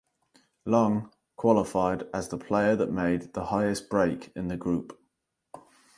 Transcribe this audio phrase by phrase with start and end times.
[0.65, 4.99] Leung qualified as the player that made the highest break in the group.